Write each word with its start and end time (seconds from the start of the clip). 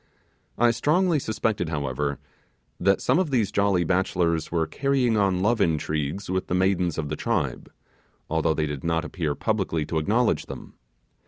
I 0.57 0.71
strongly 0.71 1.19
suspected 1.19 1.69
however, 1.69 2.17
that 2.79 3.01
some 3.03 3.19
of 3.19 3.29
these 3.29 3.51
jolly 3.51 3.83
bachelors 3.83 4.51
were 4.51 4.65
carrying 4.65 5.15
on 5.15 5.43
love 5.43 5.61
intrigues 5.61 6.27
with 6.27 6.47
the 6.47 6.55
maidens 6.55 6.97
of 6.97 7.09
the 7.09 7.15
tribe; 7.15 7.71
although 8.27 8.55
they 8.55 8.65
did 8.65 8.83
not 8.83 9.05
appear 9.05 9.35
publicly 9.35 9.85
to 9.85 9.99
acknowledge 9.99 10.47
them. 10.47 10.73